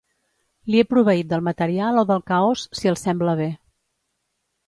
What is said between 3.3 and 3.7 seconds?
bé.